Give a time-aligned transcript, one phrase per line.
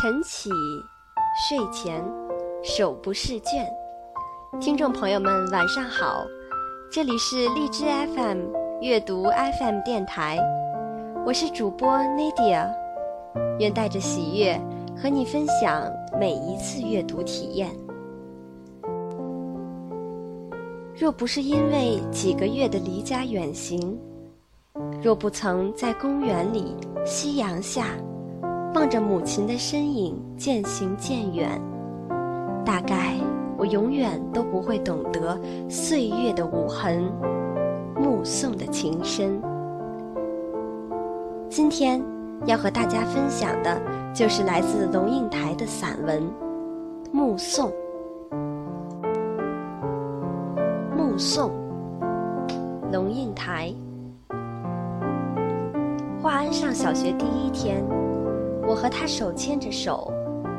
[0.00, 0.48] 晨起，
[1.46, 2.02] 睡前，
[2.62, 3.70] 手不释卷。
[4.58, 6.24] 听众朋友们，晚上好，
[6.90, 7.84] 这里是荔枝
[8.14, 8.38] FM
[8.80, 9.24] 阅读
[9.58, 10.38] FM 电台，
[11.26, 12.66] 我是主播 Nadia，
[13.58, 14.58] 愿带着喜悦
[14.96, 17.68] 和你分享每一次阅读体验。
[20.96, 23.98] 若不是因为几个月的离家远行，
[25.02, 26.74] 若不曾在公园里、
[27.04, 27.88] 夕阳下。
[28.74, 31.60] 望着母亲的身影渐行渐远，
[32.64, 33.16] 大概
[33.58, 37.04] 我永远都不会懂得岁月的无痕，
[37.96, 39.40] 目送的情深。
[41.50, 42.02] 今天
[42.46, 43.78] 要和大家分享的，
[44.14, 46.22] 就是来自龙应台的散文
[47.12, 47.70] 《目送》。
[50.96, 51.50] 目送，
[52.90, 53.70] 龙应台。
[56.22, 57.84] 华安上小学第一天。
[58.66, 60.12] 我和他手牵着手，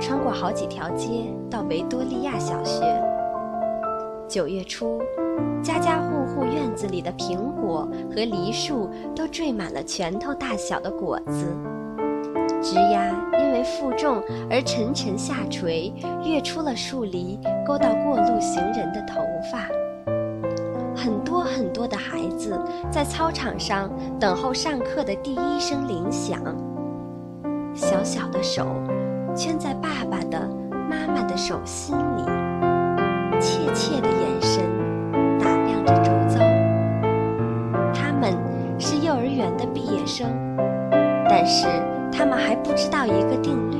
[0.00, 2.82] 穿过好几条街到维多利亚小学。
[4.28, 5.00] 九月初，
[5.62, 11.46] 家家户户院子里的苹果和梨树都缀满了拳头大小的果子，
[12.60, 15.92] 枝丫因为负重而沉沉下垂，
[16.24, 19.68] 跃出了树篱，勾到过路行人的头发。
[20.94, 22.58] 很多很多的孩子
[22.90, 26.42] 在操场上等候上课的第一声铃响。
[27.76, 28.66] 小小的手，
[29.34, 32.24] 圈在爸爸的、妈妈的手心里，
[33.38, 34.64] 怯怯的眼神
[35.38, 36.40] 打量着周遭。
[37.92, 38.34] 他们
[38.78, 40.26] 是幼儿园的毕业生，
[41.28, 41.66] 但是
[42.10, 43.76] 他们还不知道一个定律：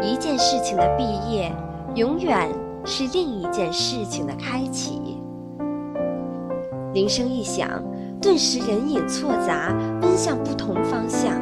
[0.00, 1.52] 一件事情的毕业，
[1.94, 2.48] 永远
[2.86, 5.20] 是另一件事情的开启。
[6.94, 7.68] 铃声一响，
[8.22, 11.34] 顿时人影错杂，奔向不同方向。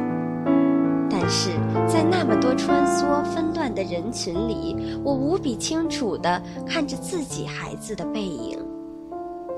[1.37, 1.49] 是
[1.85, 8.57] 在那么多穿梭纷乱的人群里，我无比清楚地看着自己孩子的背影，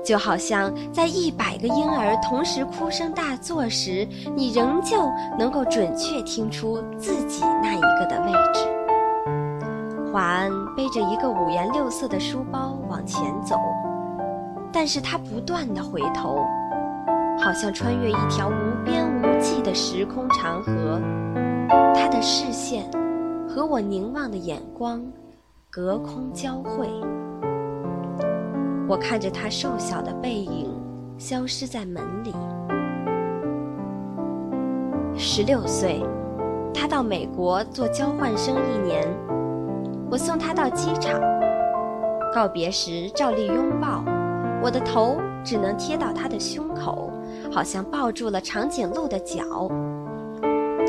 [0.04, 4.04] 就好像在一百个婴儿同时哭声大作时，
[4.34, 5.08] 你仍旧
[5.38, 10.10] 能够准确听出自己那一个的位置。
[10.12, 13.56] 华安背着一个五颜六色的书包往前走，
[14.72, 16.44] 但是他不断地回头，
[17.38, 21.00] 好像穿越一条无边无际的时空长河。
[21.68, 22.90] 他的视线
[23.48, 25.04] 和我凝望的眼光
[25.70, 26.88] 隔空交汇，
[28.88, 30.70] 我看着他瘦小的背影
[31.18, 32.34] 消失在门里。
[35.14, 36.02] 十六岁，
[36.72, 39.06] 他到美国做交换生一年，
[40.10, 41.20] 我送他到机场，
[42.34, 44.02] 告别时照例拥抱，
[44.62, 47.10] 我的头只能贴到他的胸口，
[47.52, 49.68] 好像抱住了长颈鹿的脚。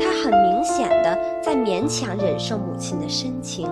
[0.00, 3.68] 他很明显的在勉强忍受母亲的深情。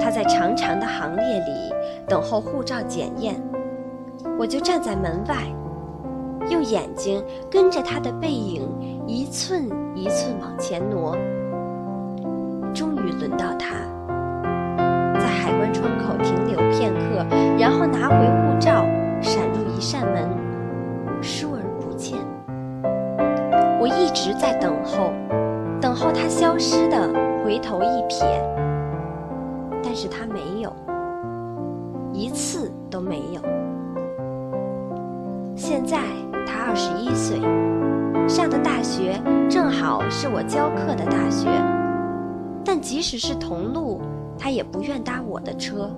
[0.00, 1.72] 他在长长的行列里
[2.08, 3.40] 等候护照检验，
[4.38, 5.36] 我就站在门外，
[6.48, 8.68] 用眼睛跟着他的背影
[9.06, 11.16] 一寸一寸往前挪。
[12.72, 13.76] 终于轮到他，
[15.14, 17.09] 在海关窗口停留片刻，
[35.70, 35.98] 现在
[36.44, 37.38] 他二十一岁，
[38.28, 41.46] 上的大学正好是我教课的大学，
[42.64, 44.00] 但即使是同路，
[44.36, 45.88] 他也不愿搭我的车；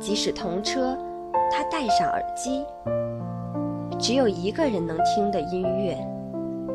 [0.00, 0.98] 即使同车，
[1.52, 2.64] 他戴上耳机，
[3.96, 5.96] 只有一个人能听的音乐。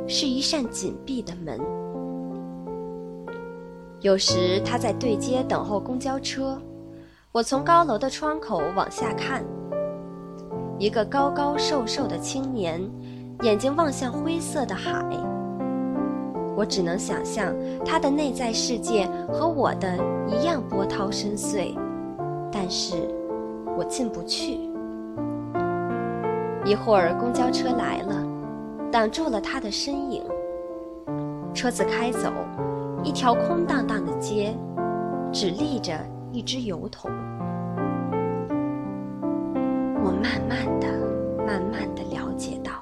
[0.08, 1.60] 是一扇紧闭的门。
[4.00, 6.58] 有时他在对街等候公交车，
[7.34, 9.44] 我从高楼的窗口往下看，
[10.78, 12.82] 一个高高瘦瘦的青年，
[13.44, 15.04] 眼睛望向灰色的海。
[16.56, 17.54] 我只能想象
[17.86, 21.78] 他的内在世界和我的一样波涛深邃，
[22.52, 22.96] 但是
[23.78, 24.70] 我进不去。
[26.66, 28.24] 一会儿公交车来了。
[28.92, 30.24] 挡住了他的身影。
[31.54, 32.32] 车子开走，
[33.04, 34.56] 一条空荡荡的街，
[35.34, 35.92] 只立着
[36.32, 37.12] 一只油桶。
[40.06, 40.88] 我慢慢的、
[41.48, 42.74] 慢慢的了解到，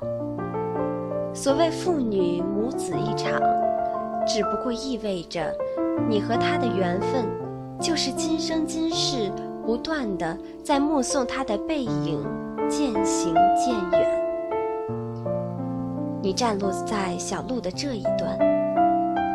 [1.33, 3.39] 所谓父女母子一场，
[4.27, 5.55] 只不过意味着，
[6.09, 7.25] 你和他的缘分，
[7.79, 9.31] 就是今生今世
[9.65, 12.21] 不断的在目送他的背影
[12.67, 14.21] 渐行渐远。
[16.21, 18.37] 你站落在小路的这一端，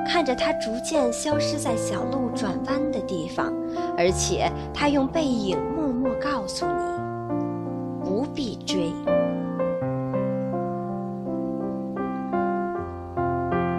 [0.07, 3.51] 看着他逐渐消失在小路转弯的地方，
[3.97, 6.78] 而且他用背影默默告诉你：
[8.39, 8.93] 必追。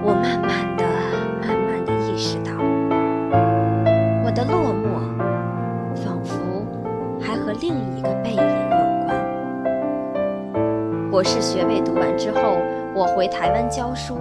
[0.04, 0.84] 我慢慢的、
[1.40, 2.52] 慢慢的意识到，
[4.26, 5.00] 我的落寞
[5.96, 6.36] 仿佛
[7.22, 9.16] 还和另一个背影有关。
[11.10, 12.58] 博士学位读完之后，
[12.94, 14.18] 我回台湾教书。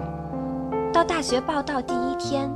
[0.92, 2.48] 到大学报到第一天，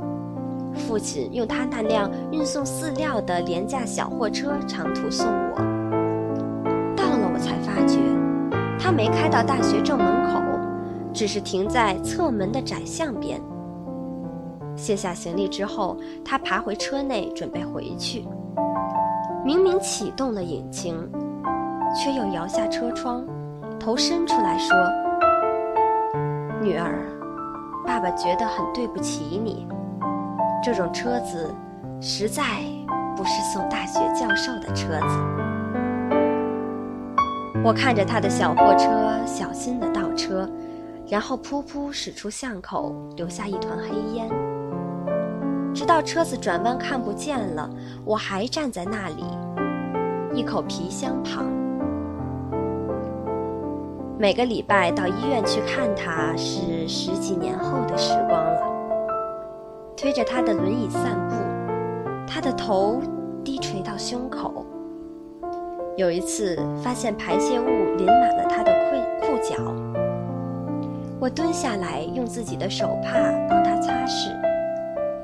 [0.73, 5.62] 父亲用他那辆运送饲料的廉价小货车长途送我。
[8.83, 10.41] 他没开到大学正门口，
[11.13, 13.39] 只是停在侧门的窄巷边。
[14.75, 15.95] 卸下行李之后，
[16.25, 18.27] 他爬回车内准备回去。
[19.45, 21.09] 明明启动了引擎，
[21.95, 23.25] 却又摇下车窗，
[23.79, 24.75] 头伸出来说
[26.61, 27.07] ：“女儿。”
[27.87, 29.65] 爸爸觉得很对不起你，
[30.61, 31.55] 这种车子
[32.01, 32.43] 实在
[33.15, 35.42] 不是送大学教授的车子。
[37.63, 38.89] 我看着他的小货车
[39.25, 40.49] 小心地倒车，
[41.07, 44.29] 然后噗噗驶出巷口，留下一团黑烟。
[45.73, 47.69] 直到车子转弯看不见了，
[48.03, 49.23] 我还站在那里，
[50.37, 51.45] 一口皮箱旁。
[54.19, 58.61] 每个礼拜到医院去看他，是十几年后的时光了。
[59.95, 61.35] 推着他的轮椅散步，
[62.27, 63.01] 他的头
[63.41, 64.65] 低垂到胸口。
[65.95, 67.65] 有一次发现排泄物
[67.97, 69.55] 淋满了他的裤裤脚，
[71.19, 73.11] 我蹲下来用自己的手帕
[73.47, 74.31] 帮他擦拭，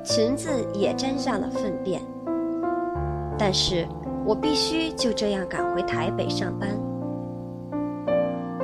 [0.04, 2.00] 裙子也沾上了粪便。
[3.36, 3.88] 但是
[4.24, 6.70] 我必须就这样赶回台北上班。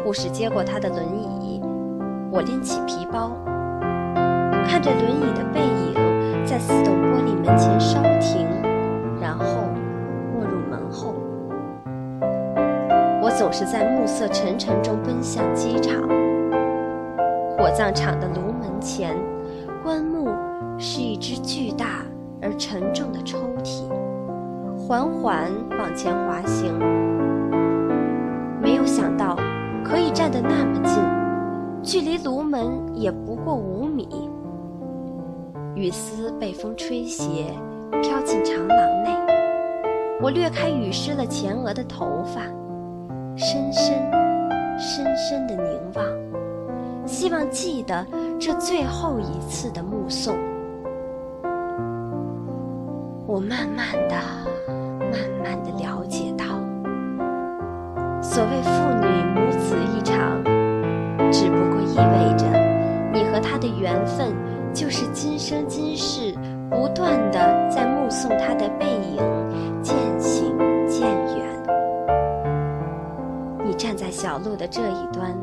[0.04, 1.04] 护士接过他的轮
[1.42, 1.60] 椅，
[2.32, 3.32] 我拎起皮包，
[4.68, 5.60] 看着轮椅的背
[15.16, 16.02] 奔向机场。
[17.58, 19.16] 火葬场的炉门前，
[19.82, 20.28] 棺木
[20.78, 22.04] 是一只巨大
[22.42, 23.88] 而沉重的抽屉，
[24.78, 26.78] 缓缓往前滑行。
[28.62, 29.38] 没有想到。
[29.88, 31.04] 可以站得那么近，
[31.84, 32.66] 距离炉门
[32.96, 34.28] 也不过五米。
[35.76, 37.54] 雨丝被风吹斜，
[38.02, 39.12] 飘进长廊内。
[40.20, 42.42] 我掠开雨湿了前额的头发，
[43.38, 43.94] 深深、
[44.78, 46.06] 深深的凝望，
[47.08, 48.06] 希望记得
[48.40, 50.36] 这最后一次的目送。
[53.28, 54.16] 我慢慢的、
[55.12, 56.46] 慢慢的了解到，
[58.22, 58.70] 所谓父
[59.02, 59.26] 女。
[59.36, 60.42] 母子一场，
[61.30, 62.46] 只不过意味着
[63.14, 64.34] 你和他的缘分，
[64.74, 66.34] 就是今生今世
[66.70, 69.18] 不断的在目送他的背影
[73.78, 75.36] 站在小路的这一端，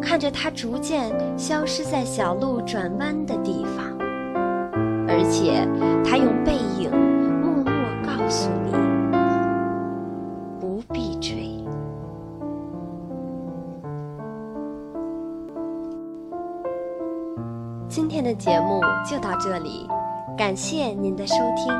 [0.00, 3.84] 看着他逐渐消失在小路转弯的地方，
[5.08, 5.66] 而且
[6.04, 6.90] 他用背影
[7.40, 7.72] 默默
[8.02, 8.72] 告诉你。
[10.60, 11.64] 不必追
[17.88, 19.88] 今天的节目就到这里，
[20.36, 21.72] 感谢您的收听。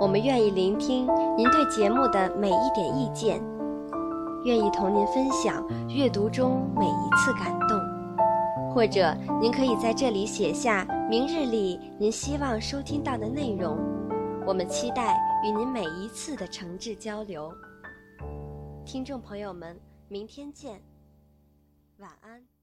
[0.00, 1.06] 我们愿意聆听
[1.36, 3.40] 您对节目的每一点意见，
[4.48, 7.78] 愿意同您分享阅读中每一次感动。
[8.72, 13.76] 或者您可以在这里写下明日里您希望收听到的内容，
[14.46, 17.52] 我们期待与您每一次的诚挚交流。
[18.86, 19.78] 听众朋友们，
[20.08, 20.80] 明天见，
[21.98, 22.57] 晚安。